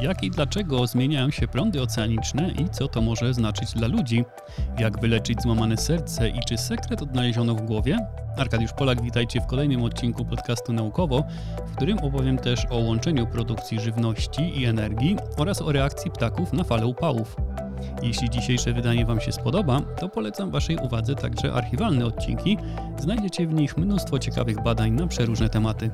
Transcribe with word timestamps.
Jak 0.00 0.22
i 0.22 0.30
dlaczego 0.30 0.86
zmieniają 0.86 1.30
się 1.30 1.48
prądy 1.48 1.82
oceaniczne 1.82 2.50
i 2.50 2.68
co 2.68 2.88
to 2.88 3.00
może 3.00 3.34
znaczyć 3.34 3.72
dla 3.72 3.88
ludzi? 3.88 4.24
Jak 4.78 5.00
wyleczyć 5.00 5.42
złamane 5.42 5.76
serce 5.76 6.28
i 6.28 6.40
czy 6.48 6.58
sekret 6.58 7.02
odnaleziono 7.02 7.54
w 7.54 7.62
głowie? 7.62 7.98
Arkadiusz 8.36 8.72
Polak, 8.72 9.02
witajcie 9.02 9.40
w 9.40 9.46
kolejnym 9.46 9.82
odcinku 9.82 10.24
podcastu 10.24 10.72
Naukowo, 10.72 11.24
w 11.66 11.76
którym 11.76 11.98
opowiem 11.98 12.38
też 12.38 12.66
o 12.70 12.76
łączeniu 12.76 13.26
produkcji 13.26 13.80
żywności 13.80 14.60
i 14.60 14.64
energii 14.64 15.16
oraz 15.36 15.62
o 15.62 15.72
reakcji 15.72 16.10
ptaków 16.10 16.52
na 16.52 16.64
fale 16.64 16.86
upałów. 16.86 17.36
Jeśli 18.02 18.30
dzisiejsze 18.30 18.72
wydanie 18.72 19.06
Wam 19.06 19.20
się 19.20 19.32
spodoba, 19.32 19.80
to 19.80 20.08
polecam 20.08 20.50
Waszej 20.50 20.76
uwadze 20.76 21.14
także 21.14 21.52
archiwalne 21.52 22.06
odcinki. 22.06 22.58
Znajdziecie 22.98 23.46
w 23.46 23.54
nich 23.54 23.76
mnóstwo 23.76 24.18
ciekawych 24.18 24.62
badań 24.62 24.92
na 24.92 25.06
przeróżne 25.06 25.48
tematy. 25.48 25.90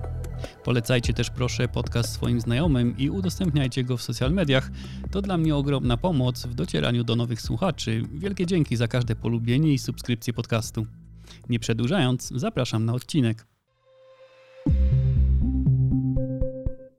Polecajcie 0.65 1.13
też 1.13 1.31
proszę 1.31 1.69
podcast 1.69 2.13
swoim 2.13 2.41
znajomym 2.41 2.99
i 2.99 3.11
udostępniajcie 3.11 3.85
go 3.85 3.97
w 3.97 4.03
social 4.03 4.33
mediach. 4.33 4.71
To 5.11 5.23
dla 5.23 5.39
mnie 5.39 5.57
ogromna 5.57 5.97
pomoc 5.97 6.47
w 6.47 6.55
docieraniu 6.55 7.05
do 7.05 7.17
nowych 7.17 7.41
słuchaczy. 7.41 8.03
Wielkie 8.15 8.47
dzięki 8.47 8.77
za 8.77 8.89
każde 8.89 9.17
polubienie 9.17 9.73
i 9.73 9.79
subskrypcję 9.79 10.33
podcastu. 10.33 10.87
Nie 11.49 11.59
przedłużając, 11.59 12.29
zapraszam 12.35 12.85
na 12.85 12.93
odcinek. 12.93 13.47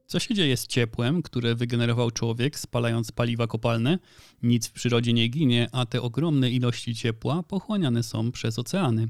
Co 0.06 0.20
się 0.20 0.34
dzieje 0.34 0.56
z 0.56 0.66
ciepłem, 0.66 1.22
które 1.22 1.54
wygenerował 1.54 2.10
człowiek 2.10 2.58
spalając 2.58 3.12
paliwa 3.12 3.46
kopalne? 3.46 3.98
Nic 4.42 4.66
w 4.66 4.72
przyrodzie 4.72 5.12
nie 5.12 5.28
ginie, 5.28 5.68
a 5.72 5.86
te 5.86 6.02
ogromne 6.02 6.50
ilości 6.50 6.94
ciepła 6.94 7.42
pochłaniane 7.42 8.02
są 8.02 8.32
przez 8.32 8.58
oceany 8.58 9.08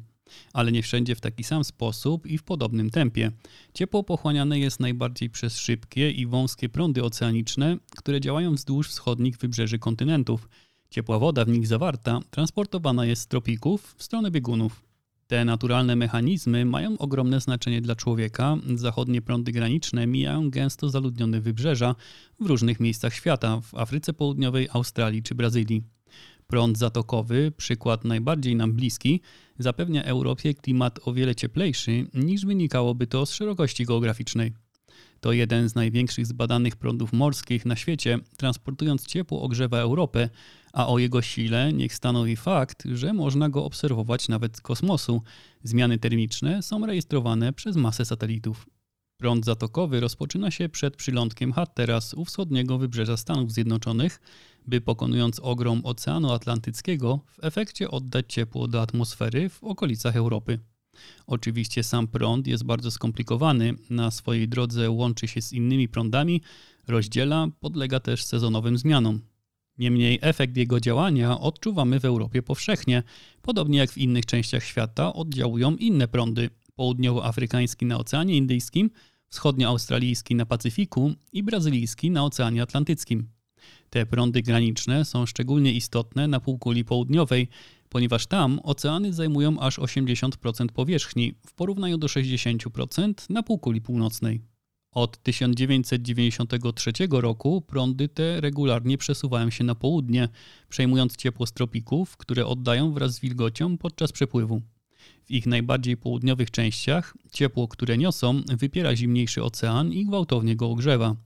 ale 0.53 0.73
nie 0.73 0.83
wszędzie 0.83 1.15
w 1.15 1.21
taki 1.21 1.45
sam 1.45 1.65
sposób 1.65 2.27
i 2.27 2.39
w 2.39 2.43
podobnym 2.43 2.91
tempie. 2.91 3.31
Ciepło 3.75 4.05
pochłaniane 4.05 4.59
jest 4.59 4.81
najbardziej 4.81 5.31
przez 5.31 5.59
szybkie 5.59 6.11
i 6.11 6.27
wąskie 6.27 6.69
prądy 6.69 7.05
oceaniczne, 7.05 7.77
które 7.97 8.21
działają 8.21 8.55
wzdłuż 8.55 8.89
wschodnich 8.89 9.37
wybrzeży 9.37 9.79
kontynentów. 9.79 10.49
Ciepła 10.91 11.19
woda 11.19 11.45
w 11.45 11.49
nich 11.49 11.67
zawarta 11.67 12.21
transportowana 12.31 13.07
jest 13.07 13.23
z 13.23 13.27
tropików 13.27 13.95
w 13.99 14.03
stronę 14.03 14.31
biegunów. 14.31 14.85
Te 15.27 15.45
naturalne 15.45 15.97
mechanizmy 15.97 16.65
mają 16.65 16.99
ogromne 16.99 17.41
znaczenie 17.41 17.81
dla 17.81 17.97
człowieka. 17.97 18.57
Zachodnie 18.75 19.23
prądy 19.23 19.53
graniczne 19.53 20.07
mijają 20.07 20.51
gęsto 20.51 20.91
zaludnione 20.91 21.41
wybrzeża 21.41 21.95
w 22.41 22.47
różnych 22.47 22.81
miejscach 22.81 23.15
świata, 23.15 23.61
w 23.61 23.75
Afryce 23.75 24.13
Południowej, 24.13 24.69
Australii 24.73 25.23
czy 25.23 25.35
Brazylii. 25.35 25.94
Prąd 26.55 26.79
zatokowy, 26.79 27.53
przykład 27.57 28.05
najbardziej 28.05 28.57
nam 28.57 28.73
bliski, 28.73 29.21
zapewnia 29.59 30.05
Europie 30.05 30.55
klimat 30.55 31.01
o 31.05 31.13
wiele 31.13 31.35
cieplejszy 31.35 32.07
niż 32.15 32.47
wynikałoby 32.47 33.07
to 33.07 33.27
z 33.27 33.33
szerokości 33.33 33.85
geograficznej. 33.85 34.53
To 35.21 35.33
jeden 35.33 35.69
z 35.69 35.75
największych 35.75 36.27
zbadanych 36.27 36.77
prądów 36.77 37.13
morskich 37.13 37.67
na 37.67 37.77
świecie, 37.77 38.19
transportując 38.37 39.07
ciepło 39.07 39.43
ogrzewa 39.43 39.79
Europę, 39.79 40.29
a 40.73 40.89
o 40.89 40.99
jego 40.99 41.23
sile 41.23 41.73
niech 41.73 41.95
stanowi 41.95 42.37
fakt, 42.37 42.83
że 42.93 43.13
można 43.13 43.49
go 43.49 43.65
obserwować 43.65 44.29
nawet 44.29 44.57
z 44.57 44.61
kosmosu. 44.61 45.23
Zmiany 45.63 45.99
termiczne 45.99 46.63
są 46.63 46.87
rejestrowane 46.87 47.53
przez 47.53 47.77
masę 47.77 48.05
satelitów. 48.05 48.67
Prąd 49.17 49.45
zatokowy 49.45 50.01
rozpoczyna 50.01 50.51
się 50.51 50.69
przed 50.69 50.97
przylądkiem 50.97 51.53
Hatteras 51.53 52.15
u 52.15 52.25
wschodniego 52.25 52.79
wybrzeża 52.79 53.17
Stanów 53.17 53.53
Zjednoczonych, 53.53 54.21
by 54.67 54.81
pokonując 54.81 55.41
ogrom 55.41 55.81
Oceanu 55.85 56.33
Atlantyckiego, 56.33 57.21
w 57.29 57.45
efekcie 57.45 57.91
oddać 57.91 58.33
ciepło 58.33 58.69
do 58.69 58.83
atmosfery 58.83 59.49
w 59.49 59.65
okolicach 59.65 60.17
Europy. 60.17 60.59
Oczywiście 61.27 61.83
sam 61.83 62.09
prąd 62.09 62.47
jest 62.47 62.65
bardzo 62.65 62.91
skomplikowany, 62.91 63.75
na 63.91 64.11
swojej 64.11 64.49
drodze 64.49 64.91
łączy 64.91 65.29
się 65.29 65.43
z 65.43 65.53
innymi 65.53 65.89
prądami, 65.89 66.41
rozdziela, 66.89 67.49
podlega 67.61 68.01
też 68.01 68.25
sezonowym 68.25 68.79
zmianom. 68.79 69.21
Niemniej 69.79 70.19
efekt 70.23 70.57
jego 70.57 70.81
działania 70.81 71.41
odczuwamy 71.41 72.01
w 72.01 72.05
Europie 72.05 72.43
powszechnie, 72.43 73.03
podobnie 73.43 73.79
jak 73.79 73.91
w 73.91 73.99
innych 73.99 74.27
częściach 74.27 74.65
świata 74.65 75.13
oddziałują 75.13 75.77
inne 75.77 76.09
prądy, 76.09 76.51
południowoafrykański 76.75 77.87
na 77.87 77.99
Oceanie 77.99 78.37
Indyjskim, 78.37 78.91
wschodnioaustralijski 79.29 80.35
na 80.35 80.47
Pacyfiku 80.47 81.13
i 81.33 81.43
brazylijski 81.43 82.11
na 82.11 82.25
Oceanie 82.25 82.63
Atlantyckim. 82.63 83.29
Te 83.91 84.07
prądy 84.07 84.43
graniczne 84.43 85.05
są 85.05 85.27
szczególnie 85.27 85.73
istotne 85.73 86.29
na 86.29 86.41
półkuli 86.41 86.85
południowej, 86.85 87.49
ponieważ 87.89 88.27
tam 88.27 88.61
oceany 88.63 89.13
zajmują 89.13 89.61
aż 89.61 89.79
80% 89.79 90.67
powierzchni 90.69 91.35
w 91.47 91.53
porównaniu 91.53 91.99
do 91.99 92.07
60% 92.07 93.15
na 93.31 93.43
półkuli 93.43 93.81
północnej. 93.81 94.41
Od 94.93 95.23
1993 95.23 96.93
roku 97.11 97.61
prądy 97.61 98.09
te 98.09 98.41
regularnie 98.41 98.99
przesuwają 98.99 99.51
się 99.51 99.65
na 99.65 99.75
południe, 99.75 100.29
przejmując 100.69 101.17
ciepło 101.17 101.47
z 101.47 101.53
tropików, 101.53 102.17
które 102.17 102.47
oddają 102.47 102.93
wraz 102.93 103.15
z 103.15 103.21
wilgocią 103.21 103.79
podczas 103.79 104.13
przepływu. 104.13 104.63
W 105.25 105.31
ich 105.31 105.47
najbardziej 105.47 105.97
południowych 105.97 106.51
częściach 106.51 107.15
ciepło, 107.33 107.69
które 107.69 107.99
niosą, 107.99 108.43
wypiera 108.59 108.97
zimniejszy 108.97 109.43
ocean 109.43 109.93
i 109.93 110.07
gwałtownie 110.07 110.57
go 110.57 110.71
ogrzewa. 110.71 111.17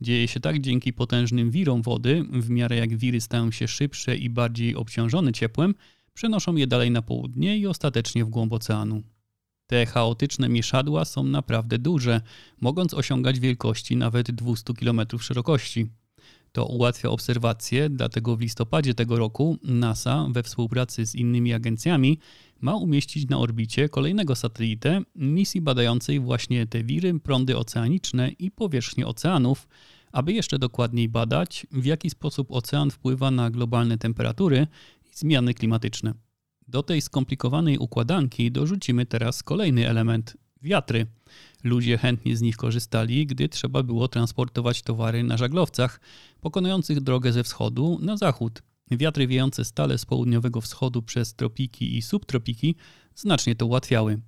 Dzieje 0.00 0.28
się 0.28 0.40
tak 0.40 0.60
dzięki 0.60 0.92
potężnym 0.92 1.50
wirom 1.50 1.82
wody, 1.82 2.24
w 2.32 2.50
miarę 2.50 2.76
jak 2.76 2.96
wiry 2.96 3.20
stają 3.20 3.50
się 3.50 3.68
szybsze 3.68 4.16
i 4.16 4.30
bardziej 4.30 4.76
obciążone 4.76 5.32
ciepłem, 5.32 5.74
przenoszą 6.14 6.56
je 6.56 6.66
dalej 6.66 6.90
na 6.90 7.02
południe 7.02 7.58
i 7.58 7.66
ostatecznie 7.66 8.24
w 8.24 8.28
głąb 8.28 8.52
oceanu. 8.52 9.02
Te 9.66 9.86
chaotyczne 9.86 10.48
mieszadła 10.48 11.04
są 11.04 11.24
naprawdę 11.24 11.78
duże, 11.78 12.20
mogąc 12.60 12.94
osiągać 12.94 13.40
wielkości 13.40 13.96
nawet 13.96 14.30
200 14.30 14.74
km 14.74 15.00
szerokości. 15.20 15.86
To 16.52 16.66
ułatwia 16.66 17.08
obserwacje, 17.08 17.90
dlatego 17.90 18.36
w 18.36 18.40
listopadzie 18.40 18.94
tego 18.94 19.18
roku 19.18 19.58
NASA 19.62 20.26
we 20.30 20.42
współpracy 20.42 21.06
z 21.06 21.14
innymi 21.14 21.52
agencjami 21.52 22.18
ma 22.60 22.76
umieścić 22.76 23.28
na 23.28 23.38
orbicie 23.38 23.88
kolejnego 23.88 24.36
satelitę 24.36 25.02
misji 25.14 25.60
badającej 25.60 26.20
właśnie 26.20 26.66
te 26.66 26.84
wiry, 26.84 27.20
prądy 27.20 27.56
oceaniczne 27.56 28.28
i 28.28 28.50
powierzchnię 28.50 29.06
oceanów, 29.06 29.68
aby 30.12 30.32
jeszcze 30.32 30.58
dokładniej 30.58 31.08
badać, 31.08 31.66
w 31.72 31.84
jaki 31.84 32.10
sposób 32.10 32.50
ocean 32.50 32.90
wpływa 32.90 33.30
na 33.30 33.50
globalne 33.50 33.98
temperatury 33.98 34.66
i 35.12 35.16
zmiany 35.16 35.54
klimatyczne. 35.54 36.14
Do 36.68 36.82
tej 36.82 37.00
skomplikowanej 37.00 37.78
układanki 37.78 38.52
dorzucimy 38.52 39.06
teraz 39.06 39.42
kolejny 39.42 39.88
element 39.88 40.36
wiatry. 40.62 41.06
Ludzie 41.64 41.98
chętnie 41.98 42.36
z 42.36 42.42
nich 42.42 42.56
korzystali, 42.56 43.26
gdy 43.26 43.48
trzeba 43.48 43.82
było 43.82 44.08
transportować 44.08 44.82
towary 44.82 45.24
na 45.24 45.36
żaglowcach, 45.36 46.00
pokonujących 46.40 47.00
drogę 47.00 47.32
ze 47.32 47.44
wschodu 47.44 47.98
na 48.02 48.16
zachód. 48.16 48.62
Wiatry 48.90 49.26
wiejące 49.26 49.64
stale 49.64 49.98
z 49.98 50.04
południowego 50.04 50.60
wschodu 50.60 51.02
przez 51.02 51.34
tropiki 51.34 51.96
i 51.96 52.02
subtropiki 52.02 52.74
znacznie 53.14 53.54
to 53.54 53.66
ułatwiały. 53.66 54.20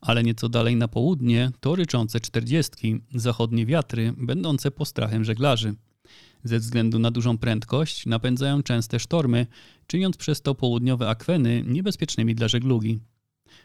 Ale 0.00 0.22
nieco 0.22 0.48
dalej 0.48 0.76
na 0.76 0.88
południe 0.88 1.50
to 1.60 1.76
ryczące 1.76 2.20
czterdziestki, 2.20 3.00
zachodnie 3.14 3.66
wiatry, 3.66 4.14
będące 4.16 4.70
postrachem 4.70 5.24
żeglarzy. 5.24 5.74
Ze 6.44 6.58
względu 6.58 6.98
na 6.98 7.10
dużą 7.10 7.38
prędkość 7.38 8.06
napędzają 8.06 8.62
częste 8.62 9.00
sztormy, 9.00 9.46
czyniąc 9.86 10.16
przez 10.16 10.42
to 10.42 10.54
południowe 10.54 11.08
akweny 11.08 11.64
niebezpiecznymi 11.66 12.34
dla 12.34 12.48
żeglugi. 12.48 13.00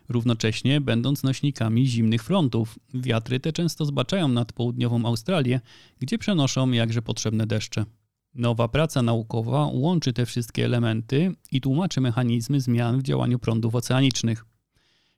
Równocześnie 0.10 0.82
będąc 0.82 1.24
nośnikami 1.24 1.88
zimnych 1.88 2.24
frontów, 2.24 2.80
wiatry 2.94 3.40
te 3.40 3.54
często 3.54 3.86
zbaczają 3.86 4.28
nad 4.28 4.54
południową 4.54 5.06
Australię, 5.06 5.62
gdzie 6.00 6.18
przenoszą 6.18 6.72
jakże 6.72 7.02
potrzebne 7.02 7.48
deszcze. 7.48 7.86
Nowa 8.36 8.68
praca 8.68 9.02
naukowa 9.02 9.66
łączy 9.66 10.14
te 10.14 10.26
wszystkie 10.26 10.66
elementy 10.66 11.36
i 11.52 11.62
tłumaczy 11.62 12.02
mechanizmy 12.02 12.62
zmian 12.62 13.00
w 13.00 13.04
działaniu 13.04 13.40
prądów 13.40 13.76
oceanicznych. 13.76 14.46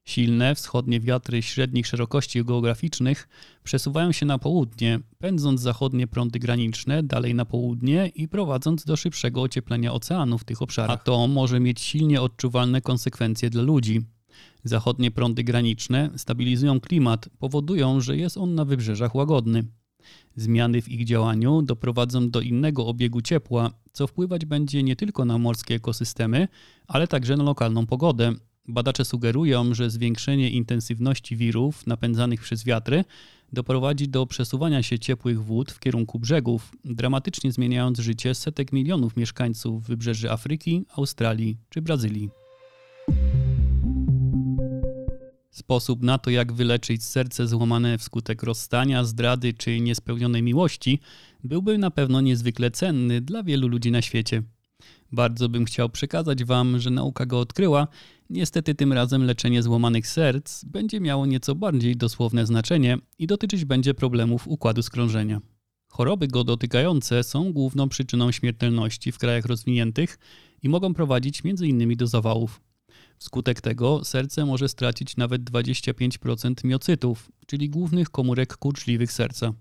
Silne 0.05 0.55
wschodnie 0.55 0.99
wiatry 0.99 1.41
średnich 1.41 1.87
szerokości 1.87 2.45
geograficznych 2.45 3.27
przesuwają 3.63 4.11
się 4.11 4.25
na 4.25 4.37
południe, 4.37 4.99
pędząc 5.17 5.61
zachodnie 5.61 6.07
prądy 6.07 6.39
graniczne 6.39 7.03
dalej 7.03 7.35
na 7.35 7.45
południe 7.45 8.11
i 8.15 8.27
prowadząc 8.27 8.85
do 8.85 8.95
szybszego 8.95 9.41
ocieplenia 9.41 9.93
oceanu 9.93 10.37
w 10.37 10.43
tych 10.43 10.61
obszarach. 10.61 10.99
A 11.01 11.03
to 11.03 11.27
może 11.27 11.59
mieć 11.59 11.81
silnie 11.81 12.21
odczuwalne 12.21 12.81
konsekwencje 12.81 13.49
dla 13.49 13.61
ludzi. 13.61 14.01
Zachodnie 14.63 15.11
prądy 15.11 15.43
graniczne 15.43 16.09
stabilizują 16.17 16.79
klimat, 16.79 17.29
powodują, 17.39 18.01
że 18.01 18.17
jest 18.17 18.37
on 18.37 18.55
na 18.55 18.65
wybrzeżach 18.65 19.15
łagodny. 19.15 19.63
Zmiany 20.35 20.81
w 20.81 20.89
ich 20.89 21.05
działaniu 21.05 21.61
doprowadzą 21.61 22.29
do 22.29 22.41
innego 22.41 22.87
obiegu 22.87 23.21
ciepła, 23.21 23.71
co 23.91 24.07
wpływać 24.07 24.45
będzie 24.45 24.83
nie 24.83 24.95
tylko 24.95 25.25
na 25.25 25.37
morskie 25.37 25.75
ekosystemy, 25.75 26.47
ale 26.87 27.07
także 27.07 27.37
na 27.37 27.43
lokalną 27.43 27.85
pogodę. 27.85 28.33
Badacze 28.67 29.05
sugerują, 29.05 29.73
że 29.73 29.89
zwiększenie 29.89 30.49
intensywności 30.49 31.35
wirów 31.35 31.87
napędzanych 31.87 32.41
przez 32.41 32.63
wiatry 32.63 33.03
doprowadzi 33.53 34.07
do 34.07 34.25
przesuwania 34.25 34.83
się 34.83 34.99
ciepłych 34.99 35.43
wód 35.43 35.71
w 35.71 35.79
kierunku 35.79 36.19
brzegów, 36.19 36.71
dramatycznie 36.85 37.51
zmieniając 37.51 37.99
życie 37.99 38.35
setek 38.35 38.73
milionów 38.73 39.17
mieszkańców 39.17 39.83
wybrzeży 39.83 40.31
Afryki, 40.31 40.85
Australii 40.95 41.57
czy 41.69 41.81
Brazylii. 41.81 42.38
Sposób 45.51 46.03
na 46.03 46.17
to, 46.17 46.29
jak 46.29 46.53
wyleczyć 46.53 47.03
serce 47.03 47.47
złamane 47.47 47.97
wskutek 47.97 48.43
rozstania, 48.43 49.03
zdrady 49.03 49.53
czy 49.53 49.79
niespełnionej 49.79 50.43
miłości, 50.43 50.99
byłby 51.43 51.77
na 51.77 51.91
pewno 51.91 52.21
niezwykle 52.21 52.71
cenny 52.71 53.21
dla 53.21 53.43
wielu 53.43 53.67
ludzi 53.67 53.91
na 53.91 54.01
świecie. 54.01 54.43
Bardzo 55.11 55.49
bym 55.49 55.65
chciał 55.65 55.89
przekazać 55.89 56.43
Wam, 56.43 56.79
że 56.79 56.89
nauka 56.89 57.25
go 57.25 57.39
odkryła. 57.39 57.87
Niestety 58.29 58.75
tym 58.75 58.93
razem 58.93 59.23
leczenie 59.23 59.63
złamanych 59.63 60.07
serc 60.07 60.63
będzie 60.63 60.99
miało 60.99 61.25
nieco 61.25 61.55
bardziej 61.55 61.97
dosłowne 61.97 62.45
znaczenie 62.45 62.97
i 63.19 63.27
dotyczyć 63.27 63.65
będzie 63.65 63.93
problemów 63.93 64.47
układu 64.47 64.81
skrążenia. 64.81 65.41
Choroby 65.87 66.27
go 66.27 66.43
dotykające 66.43 67.23
są 67.23 67.53
główną 67.53 67.89
przyczyną 67.89 68.31
śmiertelności 68.31 69.11
w 69.11 69.17
krajach 69.17 69.45
rozwiniętych 69.45 70.19
i 70.63 70.69
mogą 70.69 70.93
prowadzić 70.93 71.41
m.in. 71.45 71.97
do 71.97 72.07
zawałów. 72.07 72.61
Wskutek 73.19 73.61
tego 73.61 74.03
serce 74.03 74.45
może 74.45 74.69
stracić 74.69 75.17
nawet 75.17 75.41
25% 75.43 76.65
miocytów, 76.65 77.31
czyli 77.45 77.69
głównych 77.69 78.09
komórek 78.09 78.57
kurczliwych 78.57 79.11
serca. 79.11 79.53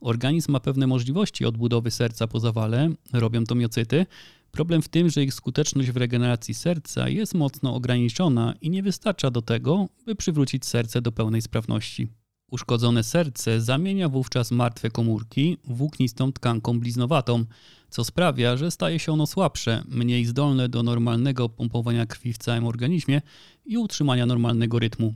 Organizm 0.00 0.52
ma 0.52 0.60
pewne 0.60 0.86
możliwości 0.86 1.44
odbudowy 1.44 1.90
serca 1.90 2.26
po 2.26 2.40
zawale, 2.40 2.90
robią 3.12 3.44
to 3.44 3.54
miocyty. 3.54 4.06
Problem 4.50 4.82
w 4.82 4.88
tym, 4.88 5.10
że 5.10 5.24
ich 5.24 5.34
skuteczność 5.34 5.90
w 5.90 5.96
regeneracji 5.96 6.54
serca 6.54 7.08
jest 7.08 7.34
mocno 7.34 7.74
ograniczona 7.74 8.54
i 8.60 8.70
nie 8.70 8.82
wystarcza 8.82 9.30
do 9.30 9.42
tego, 9.42 9.88
by 10.06 10.14
przywrócić 10.14 10.66
serce 10.66 11.02
do 11.02 11.12
pełnej 11.12 11.42
sprawności. 11.42 12.08
Uszkodzone 12.52 13.02
serce 13.02 13.60
zamienia 13.60 14.08
wówczas 14.08 14.50
martwe 14.50 14.90
komórki 14.90 15.58
włóknistą 15.64 16.32
tkanką 16.32 16.80
bliznowatą, 16.80 17.44
co 17.90 18.04
sprawia, 18.04 18.56
że 18.56 18.70
staje 18.70 18.98
się 18.98 19.12
ono 19.12 19.26
słabsze, 19.26 19.84
mniej 19.88 20.24
zdolne 20.24 20.68
do 20.68 20.82
normalnego 20.82 21.48
pompowania 21.48 22.06
krwi 22.06 22.32
w 22.32 22.38
całym 22.38 22.66
organizmie 22.66 23.22
i 23.64 23.78
utrzymania 23.78 24.26
normalnego 24.26 24.78
rytmu. 24.78 25.14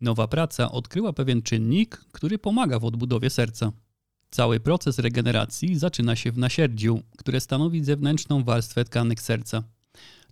Nowa 0.00 0.28
praca 0.28 0.72
odkryła 0.72 1.12
pewien 1.12 1.42
czynnik, 1.42 2.04
który 2.12 2.38
pomaga 2.38 2.78
w 2.78 2.84
odbudowie 2.84 3.30
serca. 3.30 3.72
Cały 4.30 4.60
proces 4.60 4.98
regeneracji 4.98 5.78
zaczyna 5.78 6.16
się 6.16 6.32
w 6.32 6.38
nasierdziu, 6.38 7.00
które 7.18 7.40
stanowi 7.40 7.84
zewnętrzną 7.84 8.44
warstwę 8.44 8.84
tkanek 8.84 9.22
serca. 9.22 9.62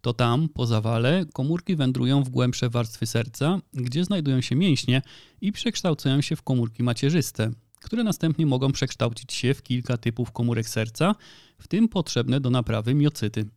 To 0.07 0.15
tam, 0.15 0.49
po 0.49 0.67
zawale, 0.67 1.25
komórki 1.33 1.77
wędrują 1.77 2.23
w 2.23 2.29
głębsze 2.29 2.71
warstwy 2.71 3.07
serca, 3.07 3.61
gdzie 3.73 4.05
znajdują 4.05 4.41
się 4.41 4.57
mięśnie 4.57 5.03
i 5.41 5.53
przekształcają 5.53 6.21
się 6.21 6.37
w 6.37 6.43
komórki 6.43 6.83
macierzyste, 6.83 7.51
które 7.81 8.05
następnie 8.05 8.47
mogą 8.47 8.73
przekształcić 8.73 9.33
się 9.33 9.55
w 9.55 9.63
kilka 9.63 9.97
typów 9.97 10.33
komórek 10.33 10.69
serca, 10.69 11.15
w 11.59 11.69
tym 11.69 11.89
potrzebne 11.89 12.41
do 12.41 12.51
naprawy 12.51 12.95
miocyty. 12.95 13.49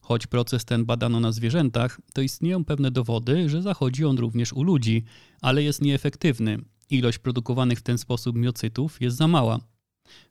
Choć 0.00 0.26
proces 0.26 0.64
ten 0.64 0.84
badano 0.84 1.20
na 1.20 1.32
zwierzętach, 1.32 2.00
to 2.14 2.22
istnieją 2.22 2.64
pewne 2.64 2.90
dowody, 2.90 3.48
że 3.48 3.62
zachodzi 3.62 4.04
on 4.04 4.18
również 4.18 4.52
u 4.52 4.62
ludzi, 4.62 5.04
ale 5.40 5.62
jest 5.62 5.82
nieefektywny. 5.82 6.58
Ilość 6.90 7.18
produkowanych 7.18 7.78
w 7.78 7.82
ten 7.82 7.98
sposób 7.98 8.36
miocytów 8.36 9.00
jest 9.00 9.16
za 9.16 9.28
mała. 9.28 9.58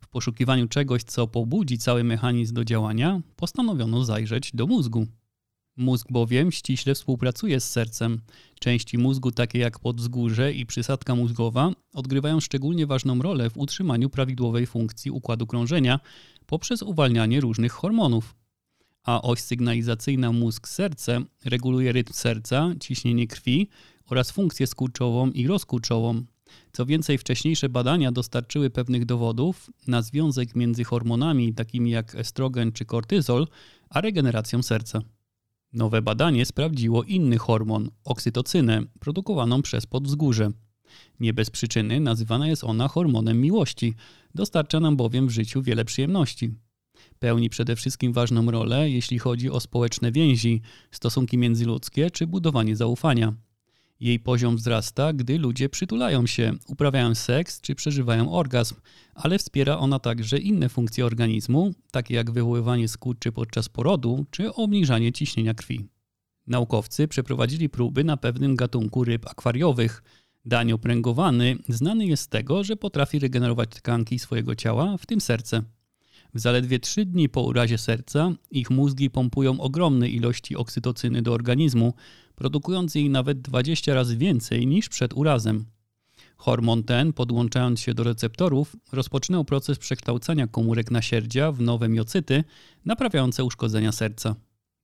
W 0.01 0.07
poszukiwaniu 0.07 0.68
czegoś, 0.68 1.04
co 1.04 1.27
pobudzi 1.27 1.77
cały 1.77 2.04
mechanizm 2.04 2.54
do 2.54 2.65
działania, 2.65 3.21
postanowiono 3.36 4.06
zajrzeć 4.06 4.51
do 4.54 4.68
mózgu. 4.68 5.07
Mózg 5.81 6.07
bowiem 6.12 6.51
ściśle 6.51 6.95
współpracuje 6.95 7.60
z 7.60 7.72
sercem. 7.72 8.22
Części 8.60 8.98
mózgu, 8.98 9.31
takie 9.31 9.60
jak 9.60 9.80
podwzgórze 9.80 10.54
i 10.54 10.66
przysadka 10.66 11.16
mózgowa, 11.16 11.72
odgrywają 11.94 12.39
szczególnie 12.39 12.88
ważną 12.88 13.22
rolę 13.22 13.50
w 13.50 13.57
utrzymaniu 13.57 14.10
prawidłowej 14.10 14.68
funkcji 14.68 15.12
układu 15.12 15.48
krążenia 15.48 16.00
poprzez 16.45 16.81
uwalnianie 16.81 17.42
różnych 17.42 17.72
hormonów. 17.72 18.36
A 19.04 19.22
oś 19.22 19.39
sygnalizacyjna 19.39 20.31
mózg-serce 20.31 21.24
reguluje 21.45 21.92
rytm 21.92 22.13
serca, 22.13 22.72
ciśnienie 22.80 23.28
krwi 23.28 23.69
oraz 24.10 24.31
funkcję 24.31 24.68
skurczową 24.68 25.31
i 25.31 25.48
rozkurczową. 25.48 26.24
Co 26.72 26.86
więcej, 26.86 27.18
wcześniejsze 27.18 27.69
badania 27.69 28.12
dostarczyły 28.12 28.69
pewnych 28.69 29.06
dowodów 29.06 29.69
na 29.88 30.01
związek 30.01 30.56
między 30.56 30.83
hormonami 30.83 31.54
takimi 31.54 31.92
jak 31.92 32.16
estrogen 32.16 32.72
czy 32.72 32.86
kortyzol, 32.86 33.48
a 33.89 34.01
regeneracją 34.01 34.63
serca. 34.63 35.01
Nowe 35.73 36.01
badanie 36.01 36.45
sprawdziło 36.45 37.03
inny 37.03 37.38
hormon, 37.38 37.89
oksytocynę, 38.03 38.83
produkowaną 39.00 39.62
przez 39.62 39.85
podwzgórze. 39.85 40.51
Nie 41.19 41.33
bez 41.33 41.50
przyczyny 41.50 42.00
nazywana 42.00 42.47
jest 42.47 42.63
ona 42.63 42.88
hormonem 42.88 43.41
miłości, 43.41 43.94
dostarcza 44.35 44.79
nam 44.79 44.97
bowiem 44.97 45.27
w 45.27 45.31
życiu 45.31 45.62
wiele 45.62 45.85
przyjemności. 45.85 46.51
Pełni 47.19 47.50
przede 47.50 47.75
wszystkim 47.75 48.13
ważną 48.13 48.51
rolę, 48.51 48.89
jeśli 48.89 49.19
chodzi 49.19 49.50
o 49.50 49.59
społeczne 49.59 50.12
więzi, 50.12 50.62
stosunki 50.91 51.38
międzyludzkie 51.38 52.12
czy 52.12 52.27
budowanie 52.27 52.75
zaufania. 52.75 53.33
Jej 54.01 54.19
poziom 54.19 54.56
wzrasta, 54.56 55.13
gdy 55.13 55.38
ludzie 55.38 55.69
przytulają 55.69 56.27
się, 56.27 56.53
uprawiają 56.68 57.15
seks 57.15 57.62
czy 57.62 57.75
przeżywają 57.75 58.31
orgazm, 58.31 58.75
ale 59.15 59.38
wspiera 59.39 59.77
ona 59.77 60.00
także 60.00 60.38
inne 60.38 60.69
funkcje 60.69 61.06
organizmu, 61.06 61.74
takie 61.92 62.15
jak 62.15 62.31
wywoływanie 62.31 62.88
skurczy 62.88 63.31
podczas 63.31 63.69
porodu 63.69 64.25
czy 64.31 64.53
obniżanie 64.53 65.12
ciśnienia 65.12 65.53
krwi. 65.53 65.86
Naukowcy 66.48 67.07
przeprowadzili 67.07 67.69
próby 67.69 68.03
na 68.03 68.18
pewnym 68.18 68.56
gatunku 68.56 69.03
ryb 69.03 69.27
akwariowych. 69.27 70.04
Dań 70.45 70.71
opręgowany 70.71 71.57
znany 71.69 72.06
jest 72.06 72.24
z 72.24 72.27
tego, 72.27 72.63
że 72.63 72.75
potrafi 72.75 73.19
regenerować 73.19 73.69
tkanki 73.69 74.19
swojego 74.19 74.56
ciała, 74.56 74.97
w 74.97 75.06
tym 75.06 75.21
serce. 75.21 75.63
W 76.33 76.39
zaledwie 76.39 76.80
3 76.80 77.06
dni 77.06 77.30
po 77.30 77.42
urazie 77.42 77.77
serca 77.77 78.31
ich 78.51 78.69
mózgi 78.69 79.09
pompują 79.09 79.59
ogromne 79.59 80.09
ilości 80.09 80.56
oksytocyny 80.56 81.21
do 81.21 81.33
organizmu, 81.33 81.94
produkując 82.41 82.95
jej 82.95 83.09
nawet 83.09 83.41
20 83.41 83.93
razy 83.93 84.17
więcej 84.17 84.67
niż 84.67 84.89
przed 84.89 85.13
urazem. 85.13 85.65
Hormon 86.38 86.83
ten, 86.83 87.13
podłączając 87.13 87.79
się 87.79 87.93
do 87.93 88.03
receptorów, 88.03 88.75
rozpoczynał 88.91 89.45
proces 89.45 89.77
przekształcania 89.79 90.47
komórek 90.47 90.91
nasierdzia 90.91 91.51
w 91.51 91.61
nowe 91.61 91.89
miocyty, 91.89 92.43
naprawiające 92.85 93.43
uszkodzenia 93.43 93.91
serca. 93.91 94.35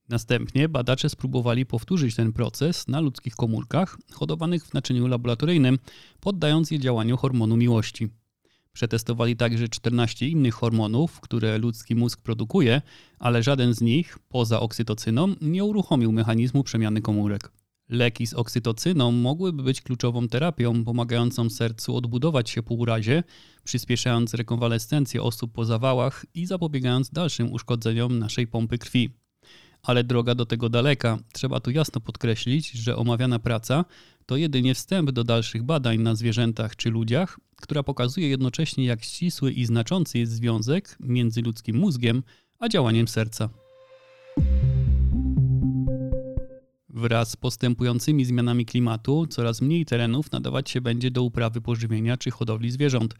Następnie 0.08 0.68
badacze 0.68 1.08
spróbowali 1.08 1.66
powtórzyć 1.66 2.14
ten 2.14 2.32
proces 2.32 2.88
na 2.88 3.00
ludzkich 3.00 3.34
komórkach 3.34 3.98
hodowanych 4.12 4.66
w 4.66 4.74
naczyniu 4.74 5.06
laboratoryjnym, 5.06 5.78
poddając 6.20 6.70
je 6.70 6.78
działaniu 6.78 7.16
hormonu 7.16 7.56
miłości. 7.56 8.08
Przetestowali 8.78 9.36
także 9.36 9.68
14 9.68 10.28
innych 10.28 10.54
hormonów, 10.54 11.20
które 11.20 11.58
ludzki 11.58 11.94
mózg 11.94 12.22
produkuje, 12.22 12.82
ale 13.18 13.42
żaden 13.42 13.74
z 13.74 13.80
nich, 13.80 14.18
poza 14.28 14.60
oksytocyną, 14.60 15.34
nie 15.40 15.64
uruchomił 15.64 16.12
mechanizmu 16.12 16.64
przemiany 16.64 17.02
komórek. 17.02 17.52
Leki 17.88 18.26
z 18.26 18.34
oksytocyną 18.34 19.12
mogłyby 19.12 19.62
być 19.62 19.82
kluczową 19.82 20.28
terapią 20.28 20.84
pomagającą 20.84 21.50
sercu 21.50 21.96
odbudować 21.96 22.50
się 22.50 22.62
po 22.62 22.74
urazie, 22.74 23.22
przyspieszając 23.64 24.34
rekonwalescencję 24.34 25.22
osób 25.22 25.52
po 25.52 25.64
zawałach 25.64 26.26
i 26.34 26.46
zapobiegając 26.46 27.10
dalszym 27.10 27.52
uszkodzeniom 27.52 28.18
naszej 28.18 28.46
pompy 28.46 28.78
krwi. 28.78 29.10
Ale 29.82 30.04
droga 30.04 30.34
do 30.34 30.46
tego 30.46 30.68
daleka. 30.68 31.18
Trzeba 31.32 31.60
tu 31.60 31.70
jasno 31.70 32.00
podkreślić, 32.00 32.70
że 32.70 32.96
omawiana 32.96 33.38
praca 33.38 33.84
to 34.28 34.36
jedynie 34.36 34.74
wstęp 34.74 35.10
do 35.10 35.24
dalszych 35.24 35.62
badań 35.62 35.98
na 35.98 36.14
zwierzętach 36.14 36.76
czy 36.76 36.90
ludziach, 36.90 37.40
która 37.56 37.82
pokazuje 37.82 38.28
jednocześnie, 38.28 38.84
jak 38.84 39.04
ścisły 39.04 39.52
i 39.52 39.64
znaczący 39.64 40.18
jest 40.18 40.32
związek 40.32 40.96
między 41.00 41.42
ludzkim 41.42 41.76
mózgiem 41.76 42.22
a 42.58 42.68
działaniem 42.68 43.08
serca. 43.08 43.48
Wraz 46.88 47.30
z 47.30 47.36
postępującymi 47.36 48.24
zmianami 48.24 48.66
klimatu 48.66 49.26
coraz 49.26 49.60
mniej 49.60 49.86
terenów 49.86 50.32
nadawać 50.32 50.70
się 50.70 50.80
będzie 50.80 51.10
do 51.10 51.22
uprawy 51.22 51.60
pożywienia 51.60 52.16
czy 52.16 52.30
hodowli 52.30 52.70
zwierząt. 52.70 53.14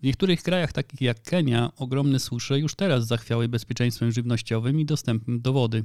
W 0.00 0.02
niektórych 0.02 0.42
krajach, 0.42 0.72
takich 0.72 1.00
jak 1.00 1.22
Kenia, 1.22 1.70
ogromne 1.76 2.18
susze 2.18 2.58
już 2.58 2.74
teraz 2.74 3.06
zachwiały 3.06 3.48
bezpieczeństwem 3.48 4.12
żywnościowym 4.12 4.80
i 4.80 4.84
dostępem 4.84 5.40
do 5.40 5.52
wody. 5.52 5.84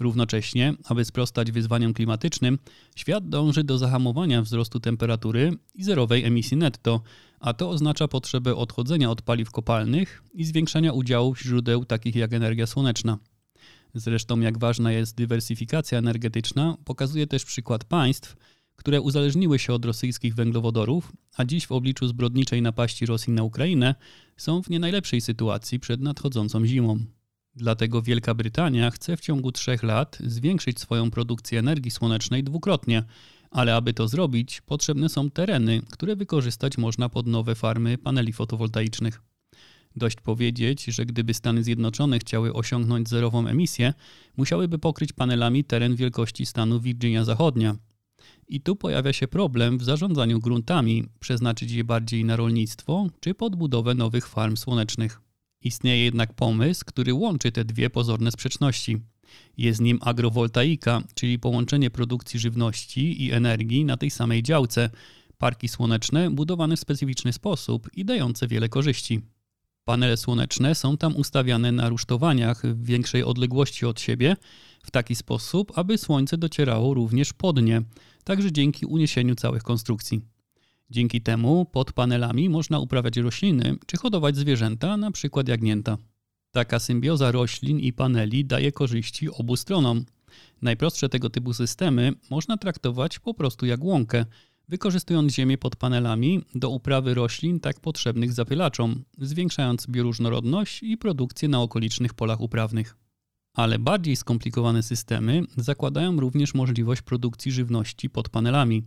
Równocześnie, 0.00 0.74
aby 0.84 1.04
sprostać 1.04 1.52
wyzwaniom 1.52 1.94
klimatycznym, 1.94 2.58
świat 2.96 3.28
dąży 3.28 3.64
do 3.64 3.78
zahamowania 3.78 4.42
wzrostu 4.42 4.80
temperatury 4.80 5.52
i 5.74 5.84
zerowej 5.84 6.24
emisji 6.24 6.56
netto, 6.56 7.02
a 7.40 7.54
to 7.54 7.70
oznacza 7.70 8.08
potrzebę 8.08 8.56
odchodzenia 8.56 9.10
od 9.10 9.22
paliw 9.22 9.50
kopalnych 9.50 10.22
i 10.34 10.44
zwiększania 10.44 10.92
udziału 10.92 11.36
źródeł 11.36 11.84
takich 11.84 12.16
jak 12.16 12.32
energia 12.32 12.66
słoneczna. 12.66 13.18
Zresztą, 13.94 14.40
jak 14.40 14.58
ważna 14.58 14.92
jest 14.92 15.16
dywersyfikacja 15.16 15.98
energetyczna, 15.98 16.76
pokazuje 16.84 17.26
też 17.26 17.44
przykład 17.44 17.84
państw, 17.84 18.36
które 18.76 19.00
uzależniły 19.00 19.58
się 19.58 19.72
od 19.72 19.84
rosyjskich 19.84 20.34
węglowodorów, 20.34 21.12
a 21.36 21.44
dziś 21.44 21.66
w 21.66 21.72
obliczu 21.72 22.06
zbrodniczej 22.06 22.62
napaści 22.62 23.06
Rosji 23.06 23.32
na 23.32 23.42
Ukrainę 23.42 23.94
są 24.36 24.62
w 24.62 24.70
nie 24.70 24.78
najlepszej 24.78 25.20
sytuacji 25.20 25.80
przed 25.80 26.00
nadchodzącą 26.00 26.66
zimą. 26.66 26.98
Dlatego 27.56 28.02
Wielka 28.02 28.34
Brytania 28.34 28.90
chce 28.90 29.16
w 29.16 29.20
ciągu 29.20 29.52
trzech 29.52 29.82
lat 29.82 30.18
zwiększyć 30.20 30.80
swoją 30.80 31.10
produkcję 31.10 31.58
energii 31.58 31.90
słonecznej 31.90 32.44
dwukrotnie, 32.44 33.04
ale 33.50 33.74
aby 33.74 33.94
to 33.94 34.08
zrobić, 34.08 34.60
potrzebne 34.60 35.08
są 35.08 35.30
tereny, 35.30 35.82
które 35.90 36.16
wykorzystać 36.16 36.78
można 36.78 37.08
pod 37.08 37.26
nowe 37.26 37.54
farmy 37.54 37.98
paneli 37.98 38.32
fotowoltaicznych. 38.32 39.22
Dość 39.96 40.16
powiedzieć, 40.16 40.84
że 40.84 41.06
gdyby 41.06 41.34
Stany 41.34 41.64
Zjednoczone 41.64 42.18
chciały 42.18 42.52
osiągnąć 42.52 43.08
zerową 43.08 43.46
emisję, 43.46 43.94
musiałyby 44.36 44.78
pokryć 44.78 45.12
panelami 45.12 45.64
teren 45.64 45.96
wielkości 45.96 46.46
stanu 46.46 46.80
Virginia 46.80 47.24
Zachodnia. 47.24 47.76
I 48.48 48.60
tu 48.60 48.76
pojawia 48.76 49.12
się 49.12 49.28
problem 49.28 49.78
w 49.78 49.84
zarządzaniu 49.84 50.40
gruntami, 50.40 51.04
przeznaczyć 51.20 51.70
je 51.72 51.84
bardziej 51.84 52.24
na 52.24 52.36
rolnictwo 52.36 53.06
czy 53.20 53.34
podbudowę 53.34 53.94
nowych 53.94 54.28
farm 54.28 54.56
słonecznych. 54.56 55.31
Istnieje 55.64 56.04
jednak 56.04 56.34
pomysł, 56.34 56.84
który 56.86 57.14
łączy 57.14 57.52
te 57.52 57.64
dwie 57.64 57.90
pozorne 57.90 58.32
sprzeczności. 58.32 58.98
Jest 59.56 59.80
nim 59.80 59.98
agrowoltaika, 60.02 61.02
czyli 61.14 61.38
połączenie 61.38 61.90
produkcji 61.90 62.40
żywności 62.40 63.24
i 63.24 63.32
energii 63.32 63.84
na 63.84 63.96
tej 63.96 64.10
samej 64.10 64.42
działce, 64.42 64.90
parki 65.38 65.68
słoneczne 65.68 66.30
budowane 66.30 66.76
w 66.76 66.80
specyficzny 66.80 67.32
sposób 67.32 67.88
i 67.96 68.04
dające 68.04 68.48
wiele 68.48 68.68
korzyści. 68.68 69.20
Panele 69.84 70.16
słoneczne 70.16 70.74
są 70.74 70.96
tam 70.96 71.16
ustawiane 71.16 71.72
na 71.72 71.88
rusztowaniach 71.88 72.62
w 72.66 72.84
większej 72.84 73.24
odległości 73.24 73.86
od 73.86 74.00
siebie, 74.00 74.36
w 74.82 74.90
taki 74.90 75.14
sposób, 75.14 75.72
aby 75.78 75.98
słońce 75.98 76.38
docierało 76.38 76.94
również 76.94 77.32
pod 77.32 77.62
nie, 77.62 77.82
także 78.24 78.52
dzięki 78.52 78.86
uniesieniu 78.86 79.34
całych 79.34 79.62
konstrukcji. 79.62 80.31
Dzięki 80.92 81.20
temu 81.20 81.64
pod 81.64 81.92
panelami 81.92 82.48
można 82.48 82.78
uprawiać 82.78 83.16
rośliny 83.16 83.76
czy 83.86 83.96
hodować 83.96 84.36
zwierzęta, 84.36 84.94
np. 84.94 85.42
jagnięta. 85.48 85.98
Taka 86.50 86.78
symbioza 86.78 87.32
roślin 87.32 87.78
i 87.80 87.92
paneli 87.92 88.44
daje 88.44 88.72
korzyści 88.72 89.30
obu 89.30 89.56
stronom. 89.56 90.04
Najprostsze 90.62 91.08
tego 91.08 91.30
typu 91.30 91.54
systemy 91.54 92.12
można 92.30 92.56
traktować 92.56 93.18
po 93.18 93.34
prostu 93.34 93.66
jak 93.66 93.84
łąkę, 93.84 94.26
wykorzystując 94.68 95.32
ziemię 95.34 95.58
pod 95.58 95.76
panelami 95.76 96.44
do 96.54 96.70
uprawy 96.70 97.14
roślin 97.14 97.60
tak 97.60 97.80
potrzebnych 97.80 98.32
zapylaczom, 98.32 99.04
zwiększając 99.18 99.86
bioróżnorodność 99.86 100.82
i 100.82 100.98
produkcję 100.98 101.48
na 101.48 101.60
okolicznych 101.60 102.14
polach 102.14 102.40
uprawnych. 102.40 102.96
Ale 103.54 103.78
bardziej 103.78 104.16
skomplikowane 104.16 104.82
systemy 104.82 105.42
zakładają 105.56 106.20
również 106.20 106.54
możliwość 106.54 107.02
produkcji 107.02 107.52
żywności 107.52 108.10
pod 108.10 108.28
panelami. 108.28 108.82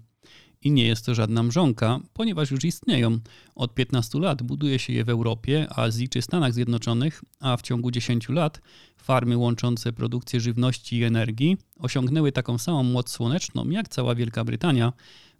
I 0.65 0.71
nie 0.71 0.87
jest 0.87 1.05
to 1.05 1.15
żadna 1.15 1.43
mrzonka, 1.43 1.99
ponieważ 2.13 2.51
już 2.51 2.63
istnieją. 2.63 3.19
Od 3.55 3.73
15 3.73 4.19
lat 4.19 4.43
buduje 4.43 4.79
się 4.79 4.93
je 4.93 5.03
w 5.03 5.09
Europie, 5.09 5.67
Azji 5.69 6.09
czy 6.09 6.21
Stanach 6.21 6.53
Zjednoczonych, 6.53 7.23
a 7.39 7.57
w 7.57 7.61
ciągu 7.61 7.91
10 7.91 8.29
lat 8.29 8.61
farmy 8.97 9.37
łączące 9.37 9.93
produkcję 9.93 10.39
żywności 10.39 10.97
i 10.97 11.03
energii 11.03 11.57
osiągnęły 11.79 12.31
taką 12.31 12.57
samą 12.57 12.83
moc 12.83 13.09
słoneczną 13.09 13.69
jak 13.69 13.89
cała 13.89 14.15
Wielka 14.15 14.43
Brytania, 14.43 14.93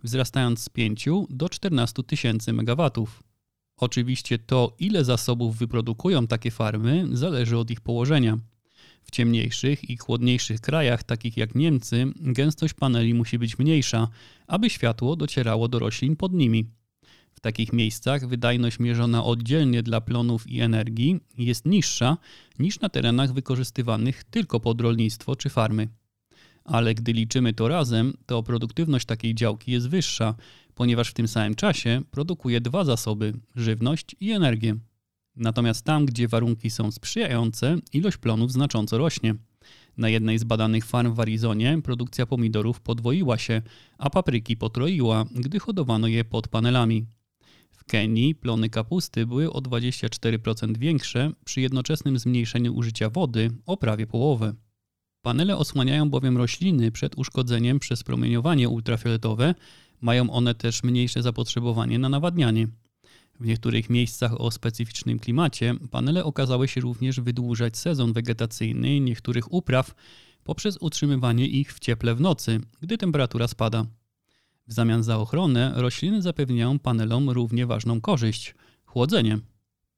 wzrastając 0.03 0.59
z 0.59 0.69
5 0.69 1.05
do 1.29 1.49
14 1.49 2.03
tysięcy 2.03 2.53
megawatów. 2.53 3.23
Oczywiście 3.77 4.39
to, 4.39 4.75
ile 4.79 5.03
zasobów 5.03 5.57
wyprodukują 5.57 6.27
takie 6.27 6.51
farmy, 6.51 7.07
zależy 7.11 7.57
od 7.57 7.71
ich 7.71 7.81
położenia. 7.81 8.37
W 9.05 9.11
ciemniejszych 9.11 9.89
i 9.89 9.97
chłodniejszych 9.97 10.61
krajach, 10.61 11.03
takich 11.03 11.37
jak 11.37 11.55
Niemcy, 11.55 12.05
gęstość 12.15 12.73
paneli 12.73 13.13
musi 13.13 13.39
być 13.39 13.59
mniejsza, 13.59 14.07
aby 14.47 14.69
światło 14.69 15.15
docierało 15.15 15.67
do 15.67 15.79
roślin 15.79 16.15
pod 16.15 16.33
nimi. 16.33 16.65
W 17.33 17.39
takich 17.39 17.73
miejscach 17.73 18.27
wydajność 18.27 18.79
mierzona 18.79 19.23
oddzielnie 19.23 19.83
dla 19.83 20.01
plonów 20.01 20.47
i 20.47 20.61
energii 20.61 21.19
jest 21.37 21.65
niższa 21.65 22.17
niż 22.59 22.79
na 22.79 22.89
terenach 22.89 23.33
wykorzystywanych 23.33 24.23
tylko 24.23 24.59
pod 24.59 24.81
rolnictwo 24.81 25.35
czy 25.35 25.49
farmy. 25.49 25.87
Ale 26.63 26.95
gdy 26.95 27.13
liczymy 27.13 27.53
to 27.53 27.67
razem, 27.67 28.13
to 28.25 28.43
produktywność 28.43 29.05
takiej 29.05 29.35
działki 29.35 29.71
jest 29.71 29.89
wyższa, 29.89 30.35
ponieważ 30.75 31.09
w 31.09 31.13
tym 31.13 31.27
samym 31.27 31.55
czasie 31.55 32.01
produkuje 32.11 32.61
dwa 32.61 32.83
zasoby 32.83 33.33
żywność 33.55 34.15
i 34.19 34.31
energię. 34.31 34.75
Natomiast 35.35 35.85
tam, 35.85 36.05
gdzie 36.05 36.27
warunki 36.27 36.69
są 36.69 36.91
sprzyjające, 36.91 37.77
ilość 37.93 38.17
plonów 38.17 38.51
znacząco 38.51 38.97
rośnie. 38.97 39.35
Na 39.97 40.09
jednej 40.09 40.39
z 40.39 40.43
badanych 40.43 40.85
farm 40.85 41.13
w 41.13 41.19
Arizonie 41.19 41.79
produkcja 41.83 42.25
pomidorów 42.25 42.81
podwoiła 42.81 43.37
się, 43.37 43.61
a 43.97 44.09
papryki 44.09 44.57
potroiła, 44.57 45.25
gdy 45.35 45.59
hodowano 45.59 46.07
je 46.07 46.25
pod 46.25 46.47
panelami. 46.47 47.05
W 47.71 47.83
Kenii 47.83 48.35
plony 48.35 48.69
kapusty 48.69 49.25
były 49.25 49.53
o 49.53 49.59
24% 49.59 50.77
większe 50.77 51.31
przy 51.45 51.61
jednoczesnym 51.61 52.19
zmniejszeniu 52.19 52.75
użycia 52.75 53.09
wody 53.09 53.51
o 53.65 53.77
prawie 53.77 54.07
połowę. 54.07 54.53
Panele 55.21 55.57
osłaniają 55.57 56.09
bowiem 56.09 56.37
rośliny 56.37 56.91
przed 56.91 57.17
uszkodzeniem 57.17 57.79
przez 57.79 58.03
promieniowanie 58.03 58.69
ultrafioletowe, 58.69 59.55
mają 60.01 60.29
one 60.29 60.55
też 60.55 60.83
mniejsze 60.83 61.21
zapotrzebowanie 61.21 61.99
na 61.99 62.09
nawadnianie. 62.09 62.67
W 63.39 63.45
niektórych 63.45 63.89
miejscach 63.89 64.41
o 64.41 64.51
specyficznym 64.51 65.19
klimacie 65.19 65.75
panele 65.91 66.23
okazały 66.23 66.67
się 66.67 66.81
również 66.81 67.19
wydłużać 67.19 67.77
sezon 67.77 68.13
wegetacyjny 68.13 68.99
niektórych 68.99 69.53
upraw 69.53 69.95
poprzez 70.43 70.77
utrzymywanie 70.81 71.47
ich 71.47 71.73
w 71.73 71.79
cieple 71.79 72.15
w 72.15 72.21
nocy, 72.21 72.59
gdy 72.81 72.97
temperatura 72.97 73.47
spada. 73.47 73.85
W 74.67 74.73
zamian 74.73 75.03
za 75.03 75.17
ochronę 75.17 75.73
rośliny 75.75 76.21
zapewniają 76.21 76.79
panelom 76.79 77.29
równie 77.29 77.65
ważną 77.65 78.01
korzyść 78.01 78.55
chłodzenie. 78.85 79.39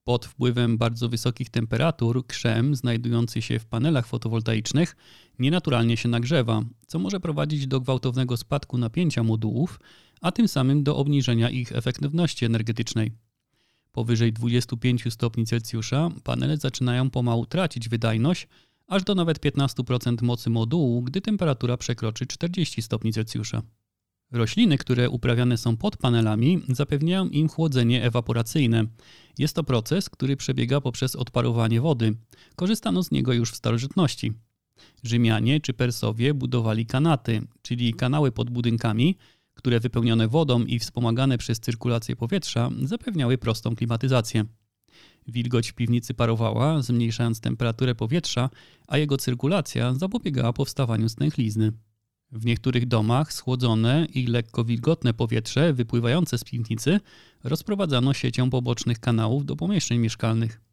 Pod 0.04 0.26
wpływem 0.26 0.78
bardzo 0.78 1.10
wysokich 1.10 1.50
temperatur 1.50 2.28
krzem 2.28 2.76
znajdujący 2.76 3.42
się 3.42 3.60
w 3.60 3.66
panelach 3.66 4.08
fotowoltaicznych 4.08 4.96
nienaturalnie 5.40 5.98
się 5.98 6.10
nagrzewa, 6.10 6.62
co 6.88 7.00
może 7.00 7.20
prowadzić 7.20 7.68
do 7.68 7.82
gwałtownego 7.82 8.38
spadku 8.38 8.78
napięcia 8.78 9.24
modułów, 9.24 9.80
a 10.22 10.32
tym 10.32 10.48
samym 10.48 10.84
do 10.84 10.98
obniżenia 10.98 11.50
ich 11.50 11.72
efektywności 11.72 12.46
energetycznej. 12.46 13.27
Powyżej 13.98 14.34
25 14.34 15.14
stopni 15.14 15.46
Celsjusza 15.46 16.10
panele 16.24 16.58
zaczynają 16.58 17.10
pomału 17.10 17.46
tracić 17.46 17.90
wydajność, 17.90 18.48
aż 18.88 19.04
do 19.04 19.16
nawet 19.16 19.40
15% 19.40 20.22
mocy 20.22 20.50
modułu, 20.50 21.02
gdy 21.02 21.22
temperatura 21.22 21.78
przekroczy 21.78 22.26
40 22.26 22.82
stopni 22.82 23.14
Celsjusza. 23.14 23.62
Rośliny, 24.32 24.78
które 24.78 25.10
uprawiane 25.10 25.58
są 25.58 25.78
pod 25.78 25.98
panelami, 25.98 26.62
zapewniają 26.70 27.28
im 27.28 27.50
chłodzenie 27.50 28.04
ewaporacyjne. 28.04 28.86
Jest 29.38 29.56
to 29.56 29.64
proces, 29.64 30.10
który 30.10 30.38
przebiega 30.38 30.82
poprzez 30.82 31.16
odparowanie 31.16 31.82
wody. 31.82 32.16
Korzystano 32.56 33.04
z 33.04 33.12
niego 33.12 33.34
już 33.34 33.52
w 33.52 33.56
starożytności. 33.56 34.34
Rzymianie 35.04 35.62
czy 35.62 35.74
Persowie 35.74 36.34
budowali 36.34 36.86
kanaty, 36.86 37.42
czyli 37.62 37.94
kanały 37.94 38.32
pod 38.32 38.50
budynkami, 38.50 39.18
które 39.58 39.80
wypełnione 39.80 40.28
wodą 40.28 40.64
i 40.64 40.80
wspomagane 40.80 41.38
przez 41.38 41.60
cyrkulację 41.60 42.16
powietrza 42.16 42.70
zapewniały 42.84 43.38
prostą 43.38 43.76
klimatyzację. 43.76 44.46
Wilgoć 45.28 45.72
w 45.72 45.74
piwnicy 45.74 46.14
parowała, 46.14 46.82
zmniejszając 46.82 47.40
temperaturę 47.40 47.96
powietrza, 47.96 48.50
a 48.88 48.98
jego 48.98 49.18
cyrkulacja 49.18 49.94
zapobiegała 49.94 50.54
powstawaniu 50.54 51.10
stęchlizny. 51.10 51.72
W 52.32 52.46
niektórych 52.46 52.88
domach 52.88 53.34
schłodzone 53.34 54.08
i 54.14 54.28
lekko 54.28 54.64
wilgotne 54.64 55.14
powietrze 55.14 55.74
wypływające 55.74 56.38
z 56.38 56.44
piwnicy 56.44 57.00
rozprowadzano 57.44 58.14
siecią 58.14 58.50
pobocznych 58.50 59.00
kanałów 59.00 59.46
do 59.46 59.56
pomieszczeń 59.56 60.00
mieszkalnych. 60.00 60.67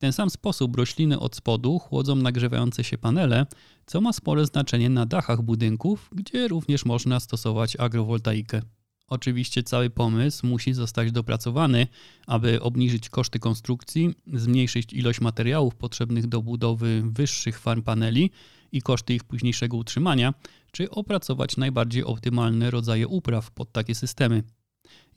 Ten 0.00 0.12
sam 0.12 0.30
sposób 0.30 0.76
rośliny 0.76 1.18
od 1.18 1.36
spodu 1.36 1.78
chłodzą 1.78 2.16
nagrzewające 2.16 2.84
się 2.84 2.98
panele, 2.98 3.46
co 3.86 4.00
ma 4.00 4.12
spore 4.12 4.46
znaczenie 4.46 4.90
na 4.90 5.06
dachach 5.06 5.42
budynków, 5.42 6.10
gdzie 6.12 6.48
również 6.48 6.84
można 6.84 7.20
stosować 7.20 7.76
agrowoltaikę. 7.76 8.62
Oczywiście 9.08 9.62
cały 9.62 9.90
pomysł 9.90 10.46
musi 10.46 10.72
zostać 10.72 11.12
dopracowany, 11.12 11.86
aby 12.26 12.62
obniżyć 12.62 13.08
koszty 13.08 13.38
konstrukcji, 13.38 14.14
zmniejszyć 14.34 14.92
ilość 14.92 15.20
materiałów 15.20 15.76
potrzebnych 15.76 16.26
do 16.26 16.42
budowy 16.42 17.02
wyższych 17.04 17.58
farm 17.58 17.82
paneli 17.82 18.30
i 18.72 18.82
koszty 18.82 19.14
ich 19.14 19.24
późniejszego 19.24 19.76
utrzymania, 19.76 20.34
czy 20.72 20.90
opracować 20.90 21.56
najbardziej 21.56 22.04
optymalne 22.04 22.70
rodzaje 22.70 23.08
upraw 23.08 23.50
pod 23.50 23.72
takie 23.72 23.94
systemy. 23.94 24.42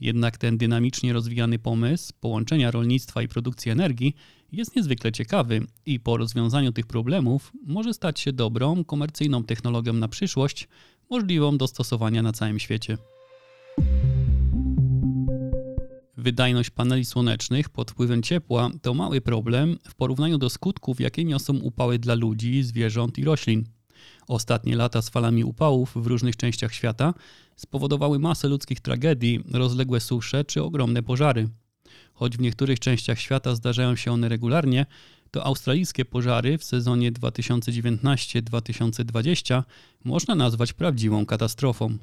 Jednak 0.04 0.38
ten 0.38 0.58
dynamicznie 0.58 1.14
rozwijany 1.14 1.60
pomysł 1.60 2.14
połączenia 2.20 2.72
rolnictwa 2.72 3.22
i 3.22 3.28
produkcji 3.28 3.72
energii 3.72 4.16
jest 4.52 4.76
niezwykle 4.76 5.12
ciekawy 5.12 5.62
i 5.86 6.00
po 6.00 6.18
rozwiązaniu 6.18 6.72
tych 6.72 6.86
problemów 6.86 7.52
może 7.66 7.94
stać 7.94 8.20
się 8.20 8.34
dobrą, 8.34 8.84
komercyjną 8.84 9.44
technologią 9.44 9.94
na 9.94 10.08
przyszłość, 10.08 10.68
możliwą 11.10 11.58
do 11.58 11.68
stosowania 11.68 12.22
na 12.22 12.34
całym 12.34 12.60
świecie. 12.60 12.98
Wydajność 16.18 16.70
paneli 16.70 17.06
słonecznych 17.06 17.70
pod 17.70 17.92
wpływem 17.92 18.24
ciepła 18.24 18.70
to 18.82 18.94
mały 18.94 19.22
problem 19.22 19.78
w 19.88 19.96
porównaniu 19.96 20.38
do 20.38 20.50
skutków, 20.50 21.02
jakie 21.02 21.26
niosą 21.26 21.58
upały 21.58 22.00
dla 22.00 22.14
ludzi, 22.14 22.64
zwierząt 22.64 23.18
i 23.18 23.24
roślin. 23.24 23.64
Ostatnie 24.28 24.76
lata 24.76 25.02
z 25.02 25.10
falami 25.10 25.44
upałów 25.44 25.92
w 25.96 26.08
różnych 26.08 26.38
częściach 26.38 26.74
świata 26.74 27.14
spowodowały 27.56 28.20
masę 28.20 28.48
ludzkich 28.48 28.80
tragedii, 28.80 29.40
rozległe 29.52 30.00
susze 30.00 30.46
czy 30.46 30.64
ogromne 30.64 31.04
pożary. 31.04 31.50
Choć 32.14 32.38
w 32.38 32.42
niektórych 32.42 32.80
częściach 32.80 33.20
świata 33.20 33.56
zdarzają 33.56 33.96
się 33.96 34.12
one 34.12 34.30
regularnie, 34.30 34.86
to 35.32 35.46
australijskie 35.46 36.06
pożary 36.06 36.58
w 36.58 36.64
sezonie 36.64 37.12
2019-2020 37.12 39.64
można 40.04 40.36
nazwać 40.36 40.74
prawdziwą 40.74 41.26
katastrofą. 41.26 41.98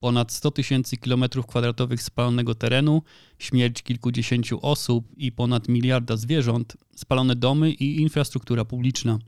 Ponad 0.00 0.32
100 0.32 0.50
tysięcy 0.50 0.96
kilometrów 0.96 1.46
kwadratowych 1.46 2.02
spalonego 2.02 2.54
terenu, 2.54 3.02
śmierć 3.38 3.82
kilkudziesięciu 3.82 4.58
osób 4.62 5.04
i 5.16 5.32
ponad 5.32 5.68
miliarda 5.68 6.16
zwierząt, 6.16 6.76
spalone 6.96 7.36
domy 7.36 7.70
i 7.70 8.00
infrastruktura 8.00 8.64
publiczna. 8.64 9.18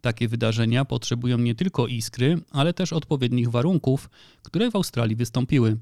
Takie 0.00 0.28
wydarzenia 0.28 0.84
potrzebują 0.84 1.38
nie 1.38 1.54
tylko 1.54 1.86
iskry, 1.86 2.38
ale 2.50 2.72
też 2.74 2.92
odpowiednich 2.92 3.50
warunków, 3.50 4.10
które 4.42 4.70
w 4.70 4.76
Australii 4.76 5.16
wystąpiły. 5.16 5.76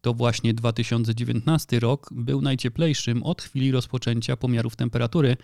To 0.00 0.14
właśnie 0.14 0.54
2019 0.54 1.80
rok 1.80 2.08
był 2.12 2.42
najcieplejszym 2.42 3.22
od 3.22 3.42
chwili 3.42 3.72
rozpoczęcia 3.72 4.36
pomiarów 4.36 4.76
temperatury, 4.76 5.36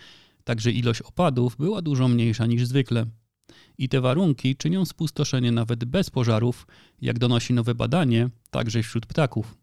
także 0.43 0.71
ilość 0.71 1.01
opadów 1.01 1.57
była 1.57 1.81
dużo 1.81 2.07
mniejsza 2.07 2.45
niż 2.45 2.65
zwykle. 2.65 3.05
I 3.77 3.89
te 3.89 4.01
warunki 4.01 4.55
czynią 4.55 4.85
spustoszenie 4.85 5.51
nawet 5.51 5.85
bez 5.85 6.09
pożarów, 6.09 6.67
jak 7.01 7.19
donosi 7.19 7.53
nowe 7.53 7.75
badanie, 7.75 8.29
także 8.51 8.83
wśród 8.83 9.05
ptaków. 9.05 9.62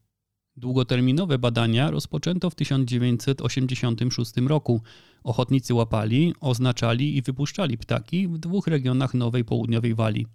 Długoterminowe 0.56 1.38
badania 1.38 1.90
rozpoczęto 1.90 2.50
w 2.50 2.54
1986 2.54 4.32
roku. 4.36 4.82
Ochotnicy 5.24 5.74
łapali, 5.74 6.34
oznaczali 6.40 7.16
i 7.16 7.22
wypuszczali 7.22 7.78
ptaki 7.78 8.28
w 8.28 8.38
dwóch 8.38 8.66
regionach 8.66 9.14
Nowej 9.14 9.44
Południowej 9.44 9.94
Walii. 9.94 10.26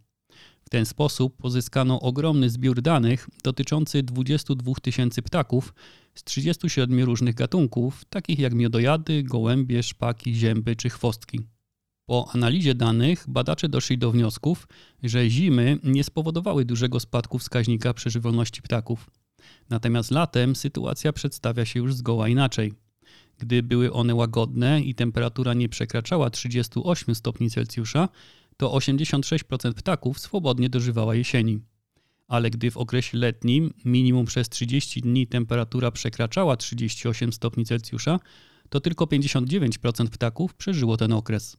W 0.65 0.69
ten 0.69 0.85
sposób 0.85 1.37
pozyskano 1.37 1.99
ogromny 1.99 2.49
zbiór 2.49 2.81
danych 2.81 3.29
dotyczący 3.43 4.03
22 4.03 4.73
tysięcy 4.81 5.21
ptaków 5.21 5.73
z 6.15 6.23
37 6.23 7.03
różnych 7.03 7.35
gatunków, 7.35 8.05
takich 8.05 8.39
jak 8.39 8.53
miodojady, 8.53 9.23
gołębie, 9.23 9.83
szpaki, 9.83 10.35
zięby 10.35 10.75
czy 10.75 10.89
chwostki. 10.89 11.39
Po 12.05 12.31
analizie 12.33 12.75
danych 12.75 13.25
badacze 13.27 13.69
doszli 13.69 13.97
do 13.97 14.11
wniosków, 14.11 14.67
że 15.03 15.29
zimy 15.29 15.79
nie 15.83 16.03
spowodowały 16.03 16.65
dużego 16.65 16.99
spadku 16.99 17.39
wskaźnika 17.39 17.93
przeżywalności 17.93 18.61
ptaków. 18.61 19.09
Natomiast 19.69 20.11
latem 20.11 20.55
sytuacja 20.55 21.13
przedstawia 21.13 21.65
się 21.65 21.79
już 21.79 21.93
zgoła 21.93 22.27
inaczej. 22.27 22.73
Gdy 23.37 23.63
były 23.63 23.93
one 23.93 24.15
łagodne 24.15 24.81
i 24.81 24.95
temperatura 24.95 25.53
nie 25.53 25.69
przekraczała 25.69 26.29
38 26.29 27.15
stopni 27.15 27.49
Celsjusza, 27.49 28.09
to 28.57 28.71
86% 28.71 29.73
ptaków 29.73 30.19
swobodnie 30.19 30.69
dożywała 30.69 31.15
jesieni. 31.15 31.59
Ale 32.27 32.49
gdy 32.49 32.71
w 32.71 32.77
okresie 32.77 33.17
letnim 33.17 33.73
minimum 33.85 34.25
przez 34.25 34.49
30 34.49 35.01
dni 35.01 35.27
temperatura 35.27 35.91
przekraczała 35.91 36.57
38 36.57 37.33
stopni 37.33 37.65
Celsjusza, 37.65 38.19
to 38.69 38.79
tylko 38.79 39.05
59% 39.05 40.07
ptaków 40.07 40.53
przeżyło 40.53 40.97
ten 40.97 41.13
okres. 41.13 41.57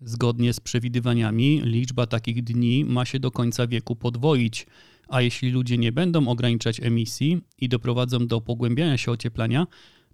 Zgodnie 0.00 0.52
z 0.52 0.60
przewidywaniami, 0.60 1.60
liczba 1.64 2.06
takich 2.06 2.44
dni 2.44 2.84
ma 2.84 3.04
się 3.04 3.20
do 3.20 3.30
końca 3.30 3.66
wieku 3.66 3.96
podwoić, 3.96 4.66
a 5.08 5.20
jeśli 5.20 5.50
ludzie 5.50 5.78
nie 5.78 5.92
będą 5.92 6.28
ograniczać 6.28 6.80
emisji 6.80 7.40
i 7.58 7.68
doprowadzą 7.68 8.26
do 8.26 8.40
pogłębiania 8.40 8.96
się 8.98 9.12
ocieplenia, 9.12 9.66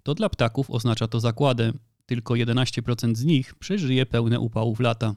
to 0.03 0.15
dla 0.15 0.29
ptaków 0.29 0.69
oznacza 0.69 1.07
to 1.07 1.19
zakładę. 1.19 1.73
Tylko 2.05 2.33
11% 2.33 3.15
z 3.15 3.25
nich 3.25 3.55
przeżyje 3.55 4.05
pełne 4.05 4.39
upałów 4.39 4.79
lata. 4.79 5.15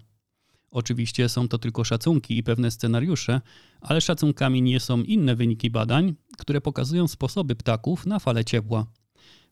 Oczywiście 0.71 1.29
są 1.29 1.49
to 1.49 1.59
tylko 1.59 1.85
szacunki 1.85 2.39
i 2.39 2.43
pewne 2.43 2.71
scenariusze, 2.71 3.41
ale 3.81 4.01
szacunkami 4.01 4.63
nie 4.63 4.81
są 4.81 5.03
inne 5.03 5.37
wyniki 5.37 5.71
badań, 5.71 6.15
które 6.39 6.61
pokazują 6.61 7.09
sposoby 7.09 7.57
ptaków 7.57 8.07
na 8.07 8.19
fale 8.19 8.45
ciepła. 8.45 8.87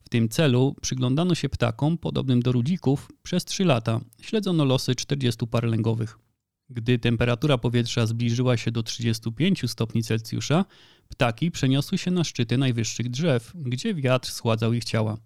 W 0.03 0.09
tym 0.09 0.29
celu 0.29 0.75
przyglądano 0.81 1.35
się 1.35 1.49
ptakom 1.49 1.97
podobnym 1.97 2.41
do 2.41 2.51
rudzików 2.51 3.11
przez 3.23 3.45
3 3.45 3.65
lata. 3.65 4.01
Śledzono 4.21 4.65
losy 4.65 4.95
40 4.95 5.47
par 5.47 5.63
lęgowych. 5.63 6.24
Gdy 6.69 6.99
temperatura 6.99 7.57
powietrza 7.57 8.05
zbliżyła 8.05 8.57
się 8.57 8.71
do 8.71 8.83
35 8.83 9.71
stopni 9.71 10.03
Celsjusza, 10.03 10.65
ptaki 11.09 11.51
przeniosły 11.51 11.97
się 11.97 12.11
na 12.11 12.23
szczyty 12.23 12.57
najwyższych 12.57 13.09
drzew, 13.09 13.51
gdzie 13.55 13.93
wiatr 13.93 14.29
schładzał 14.29 14.73
ich 14.73 14.83
ciała. 14.83 15.17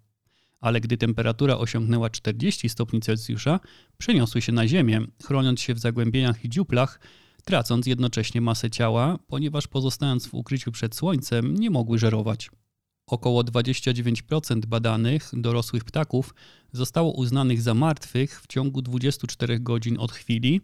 Ale 0.60 0.80
gdy 0.80 0.96
temperatura 0.96 1.58
osiągnęła 1.58 2.10
40 2.10 2.68
stopni 2.68 3.00
Celsjusza, 3.00 3.60
przeniosły 3.98 4.42
się 4.42 4.52
na 4.52 4.68
ziemię, 4.68 5.00
chroniąc 5.24 5.60
się 5.60 5.74
w 5.74 5.78
zagłębieniach 5.78 6.44
i 6.44 6.48
dziuplach, 6.48 7.00
tracąc 7.44 7.86
jednocześnie 7.86 8.40
masę 8.40 8.70
ciała, 8.70 9.18
ponieważ 9.26 9.66
pozostając 9.66 10.26
w 10.26 10.34
ukryciu 10.34 10.72
przed 10.72 10.94
słońcem, 10.94 11.54
nie 11.54 11.70
mogły 11.70 11.98
żerować. 11.98 12.50
Około 13.06 13.42
29% 13.42 14.66
badanych 14.66 15.30
dorosłych 15.32 15.84
ptaków 15.84 16.34
zostało 16.72 17.12
uznanych 17.12 17.62
za 17.62 17.74
martwych 17.74 18.40
w 18.40 18.46
ciągu 18.46 18.82
24 18.82 19.60
godzin 19.60 19.98
od 19.98 20.12
chwili, 20.12 20.60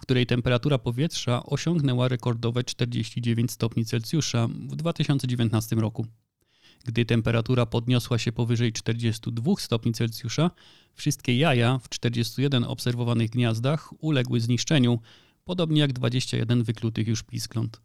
w 0.00 0.02
której 0.02 0.26
temperatura 0.26 0.78
powietrza 0.78 1.42
osiągnęła 1.42 2.08
rekordowe 2.08 2.64
49 2.64 3.50
stopni 3.50 3.84
Celsjusza 3.84 4.46
w 4.46 4.76
2019 4.76 5.76
roku. 5.76 6.06
Gdy 6.84 7.04
temperatura 7.04 7.66
podniosła 7.66 8.18
się 8.18 8.32
powyżej 8.32 8.72
42 8.72 9.52
stopni 9.58 9.92
Celsjusza, 9.92 10.50
wszystkie 10.94 11.38
jaja 11.38 11.78
w 11.78 11.88
41 11.88 12.64
obserwowanych 12.64 13.30
gniazdach 13.30 14.02
uległy 14.02 14.40
zniszczeniu, 14.40 15.00
podobnie 15.44 15.80
jak 15.80 15.92
21 15.92 16.62
wyklutych 16.62 17.08
już 17.08 17.22
piskląt. 17.22 17.80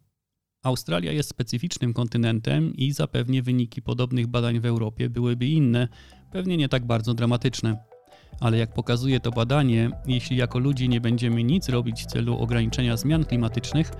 Australia 0.63 1.11
jest 1.11 1.29
specyficznym 1.29 1.93
kontynentem 1.93 2.75
i 2.75 2.91
zapewnie 2.91 3.43
wyniki 3.43 3.81
podobnych 3.81 4.27
badań 4.27 4.59
w 4.59 4.65
Europie 4.65 5.09
byłyby 5.09 5.45
inne, 5.47 5.87
pewnie 6.31 6.57
nie 6.57 6.69
tak 6.69 6.85
bardzo 6.85 7.13
dramatyczne. 7.13 7.94
Ale 8.39 8.57
jak 8.57 8.73
pokazuje 8.73 9.19
to 9.19 9.31
badanie, 9.31 9.89
jeśli 10.07 10.37
jako 10.37 10.59
ludzie 10.59 10.87
nie 10.87 11.01
będziemy 11.01 11.43
nic 11.43 11.69
robić 11.69 12.03
w 12.03 12.05
celu 12.05 12.37
ograniczenia 12.37 12.97
zmian 12.97 13.25
klimatycznych, 13.25 13.91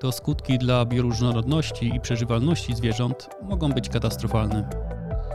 to 0.00 0.12
skutki 0.12 0.58
dla 0.58 0.84
bioróżnorodności 0.84 1.92
i 1.96 2.00
przeżywalności 2.00 2.74
zwierząt 2.74 3.28
mogą 3.42 3.72
być 3.72 3.88
katastrofalne. 3.88 4.70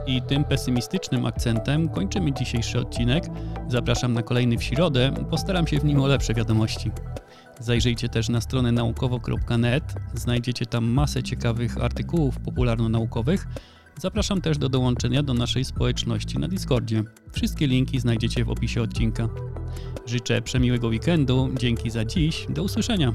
I 0.08 0.22
tym 0.22 0.44
pesymistycznym 0.44 1.26
akcentem 1.26 1.90
kończymy 1.90 2.34
dzisiejszy 2.34 2.80
odcinek. 2.80 3.24
Zapraszam 3.68 4.14
na 4.14 4.24
kolejny 4.24 4.58
w 4.58 4.64
środę, 4.64 5.14
postaram 5.30 5.68
się 5.68 5.80
w 5.80 5.86
nim 5.86 6.02
o 6.02 6.08
lepsze 6.08 6.34
wiadomości. 6.34 6.92
Zajrzyjcie 7.60 8.10
też 8.10 8.30
na 8.30 8.42
stronę 8.42 8.72
naukowo.net, 8.72 9.84
znajdziecie 10.14 10.66
tam 10.66 10.86
masę 10.86 11.24
ciekawych 11.24 11.84
artykułów 11.84 12.40
popularno-naukowych. 12.40 13.48
Zapraszam 14.00 14.42
też 14.42 14.58
do 14.58 14.70
dołączenia 14.70 15.24
do 15.24 15.34
naszej 15.34 15.66
społeczności 15.66 16.40
na 16.40 16.48
Discordzie. 16.48 17.04
Wszystkie 17.32 17.68
linki 17.68 18.00
znajdziecie 18.00 18.46
w 18.46 18.50
opisie 18.50 18.82
odcinka. 18.82 19.30
Życzę 20.06 20.42
przemiłego 20.42 20.88
weekendu, 20.88 21.50
dzięki 21.58 21.90
za 21.90 22.06
dziś, 22.06 22.46
do 22.50 22.64
usłyszenia. 22.64 23.14